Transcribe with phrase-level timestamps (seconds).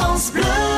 [0.00, 0.69] France Bleu.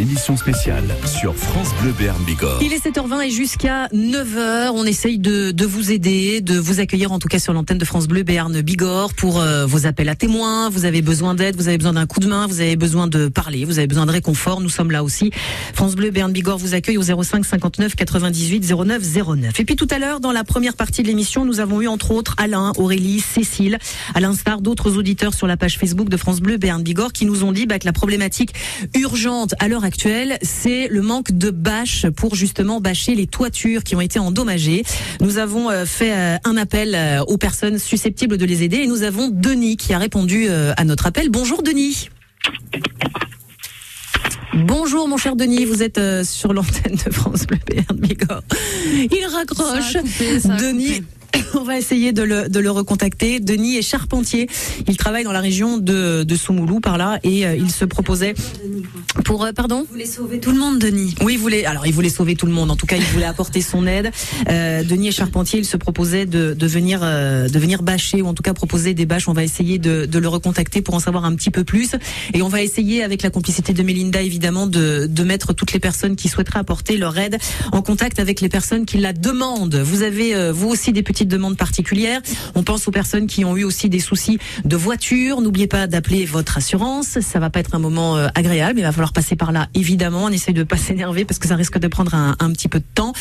[0.00, 2.62] Émission spéciale sur France Bleu Béarn Bigorre.
[2.62, 7.12] Il est 7h20 et jusqu'à 9h, on essaye de, de vous aider, de vous accueillir
[7.12, 10.14] en tout cas sur l'antenne de France Bleu Béarn Bigorre pour euh, vos appels à
[10.14, 10.70] témoins.
[10.70, 13.28] Vous avez besoin d'aide, vous avez besoin d'un coup de main, vous avez besoin de
[13.28, 14.62] parler, vous avez besoin de réconfort.
[14.62, 15.32] Nous sommes là aussi.
[15.74, 19.02] France Bleu Béarn Bigorre vous accueille au 05 59 98 09
[19.36, 19.60] 09.
[19.60, 22.12] Et puis tout à l'heure, dans la première partie de l'émission, nous avons eu entre
[22.12, 23.76] autres Alain, Aurélie, Cécile,
[24.14, 27.44] à l'instar d'autres auditeurs sur la page Facebook de France Bleu Béarn Bigorre qui nous
[27.44, 28.54] ont dit bah, que la problématique
[28.94, 29.89] urgente à l'heure actuelle,
[30.42, 34.82] c'est le manque de bâches pour justement bâcher les toitures qui ont été endommagées.
[35.20, 38.86] Nous avons euh, fait euh, un appel euh, aux personnes susceptibles de les aider et
[38.86, 41.28] nous avons Denis qui a répondu à notre appel.
[41.28, 42.08] Bonjour Denis.
[44.52, 48.42] Bonjour mon cher Denis, vous êtes euh, sur l'antenne de France Bleu Béarn Bigorre.
[48.94, 49.94] Il raccroche.
[50.58, 51.02] Denis.
[51.54, 53.40] On va essayer de le, de le recontacter.
[53.40, 54.48] Denis est charpentier.
[54.86, 58.34] Il travaille dans la région de, de Soumoulou par là et euh, il se proposait
[59.24, 59.80] pour euh, pardon?
[59.80, 61.14] Vous voulez sauver tout le monde, Denis?
[61.22, 61.64] Oui, il voulait.
[61.64, 62.70] Alors, il voulait sauver tout le monde.
[62.70, 64.10] En tout cas, il voulait apporter son aide.
[64.48, 65.58] Euh, Denis est charpentier.
[65.58, 69.06] Il se proposait de, de venir, de venir bâcher ou en tout cas proposer des
[69.06, 69.28] bâches.
[69.28, 71.92] On va essayer de, de le recontacter pour en savoir un petit peu plus.
[72.34, 75.80] Et on va essayer, avec la complicité de Mélinda, évidemment, de, de mettre toutes les
[75.80, 77.38] personnes qui souhaiteraient apporter leur aide
[77.72, 79.76] en contact avec les personnes qui la demandent.
[79.76, 82.22] Vous avez vous aussi des petites demandes particulières.
[82.54, 85.42] On pense aux personnes qui ont eu aussi des soucis de voiture.
[85.42, 87.20] N'oubliez pas d'appeler votre assurance.
[87.20, 88.78] Ça va pas être un moment euh, agréable.
[88.78, 90.24] Il va falloir passer par là, évidemment.
[90.24, 92.84] On essaye de pas s'énerver parce que ça risque de prendre un, petit peu de
[92.94, 93.12] temps.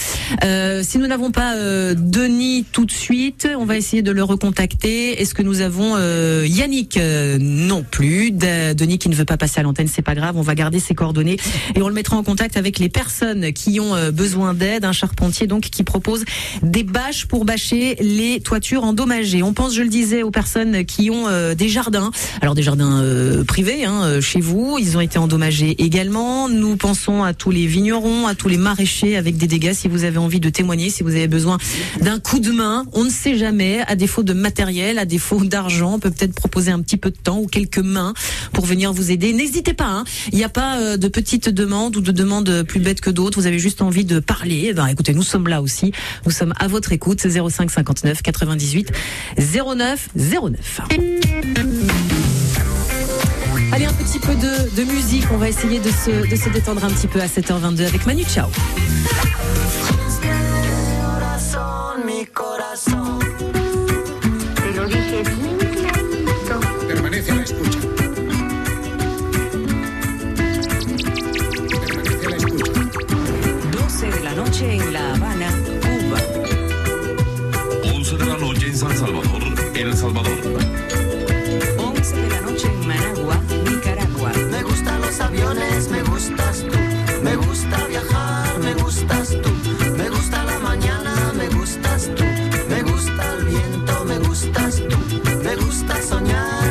[0.45, 4.23] Euh, si nous n'avons pas euh, Denis tout de suite, on va essayer de le
[4.23, 5.21] recontacter.
[5.21, 6.97] Est-ce que nous avons euh, Yannick?
[7.41, 8.31] Non plus.
[8.31, 10.37] De- Denis qui ne veut pas passer à l'antenne, c'est pas grave.
[10.37, 11.35] On va garder ses coordonnées
[11.75, 14.85] et on le mettra en contact avec les personnes qui ont besoin d'aide.
[14.85, 16.23] Un charpentier donc qui propose
[16.61, 19.43] des bâches pour bâcher les toitures endommagées.
[19.43, 22.11] On pense, je le disais, aux personnes qui ont euh, des jardins.
[22.41, 24.77] Alors des jardins euh, privés hein, euh, chez vous.
[24.79, 26.49] Ils ont été endommagés également.
[26.49, 29.73] Nous pensons à tous les vignerons, à tous les maraîchers avec des dégâts.
[29.73, 31.57] Si vous avez envie de témoigner, si vous avez besoin
[32.01, 33.81] d'un coup de main, on ne sait jamais.
[33.87, 37.17] À défaut de matériel, à défaut d'argent, on peut peut-être proposer un petit peu de
[37.17, 38.13] temps ou quelques mains
[38.53, 39.33] pour venir vous aider.
[39.33, 39.85] N'hésitez pas.
[39.87, 40.03] hein.
[40.31, 43.39] Il n'y a pas de petites demandes ou de demandes plus bêtes que d'autres.
[43.39, 44.67] Vous avez juste envie de parler.
[44.69, 45.91] Eh Ben, écoutez, nous sommes là aussi.
[46.25, 47.19] Nous sommes à votre écoute.
[47.27, 48.91] 05 59 98
[49.37, 50.81] 09 09.
[53.71, 55.25] Allez, un petit peu de, musique.
[55.31, 58.23] On va essayer de se, de se détendre un petit peu à 7h22 avec Manu
[58.23, 58.49] Chao.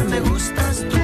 [0.05, 0.98] Me gustas.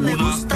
[0.00, 0.55] Me Una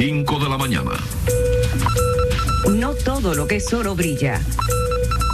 [0.00, 0.92] 5 de la mañana.
[2.70, 4.40] No todo lo que es oro brilla.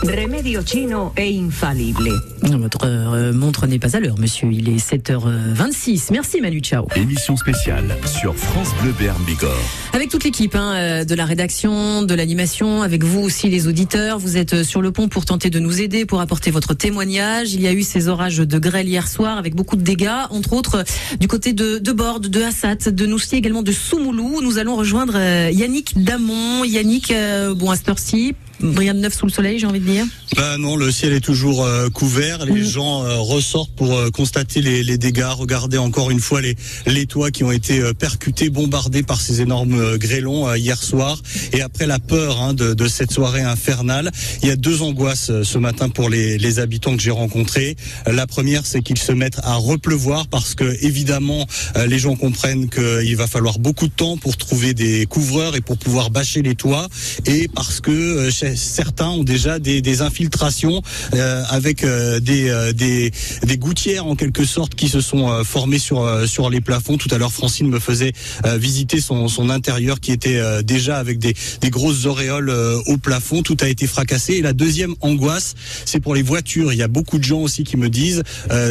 [0.02, 2.10] Remedio chino e infalible.
[2.42, 4.48] Votre euh, montre n'est pas à l'heure, monsieur.
[4.52, 6.08] Il est 7h26.
[6.12, 6.86] Merci Manu, ciao.
[6.94, 9.52] Émission spéciale sur France Bleu Béarn Bigorre.
[9.92, 14.18] Avec toute l'équipe hein, euh, de la rédaction, de l'animation, avec vous aussi les auditeurs,
[14.18, 17.54] vous êtes euh, sur le pont pour tenter de nous aider, pour apporter votre témoignage.
[17.54, 20.52] Il y a eu ces orages de grêle hier soir avec beaucoup de dégâts, entre
[20.52, 20.84] autres
[21.18, 24.40] du côté de, de Borde, de Assat, de Noussi, également de Soumoulou.
[24.42, 26.64] Nous allons rejoindre euh, Yannick Damon.
[26.64, 29.84] Yannick, euh, bon à cette heure-ci, rien de neuf sous le soleil, j'ai envie de
[29.84, 30.04] dire.
[30.36, 32.44] Bah non, le ciel est toujours euh, couvert.
[32.46, 35.24] Les gens euh, ressortent pour euh, constater les, les dégâts.
[35.30, 36.56] Regardez encore une fois les,
[36.86, 41.20] les toits qui ont été percutés, bombardés par ces énormes grêlons hier soir.
[41.52, 44.10] Et après la peur hein, de, de cette soirée infernale,
[44.42, 47.76] il y a deux angoisses ce matin pour les, les habitants que j'ai rencontrés.
[48.06, 51.46] La première, c'est qu'ils se mettent à repleuvoir parce que évidemment,
[51.86, 55.78] les gens comprennent qu'il va falloir beaucoup de temps pour trouver des couvreurs et pour
[55.78, 56.88] pouvoir bâcher les toits.
[57.26, 60.82] Et parce que certains ont déjà des, infiltrations
[61.14, 63.10] euh, avec euh, des, euh, des,
[63.56, 66.98] gouttières en quelque sorte qui se sont formées sur, les plafonds.
[66.98, 68.12] Tout à l'heure, Francine me faisait
[68.44, 71.34] visiter son, intérieur qui était déjà avec des,
[71.70, 72.50] grosses auréoles
[72.86, 73.42] au plafond.
[73.42, 74.34] Tout a été fracassé.
[74.34, 75.54] Et la deuxième angoisse,
[75.84, 76.72] c'est pour les voitures.
[76.72, 78.22] Il y a beaucoup de gens aussi qui me disent,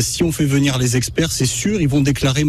[0.02, 2.44] si on fait venir les experts, c'est sûr, ils vont déclarer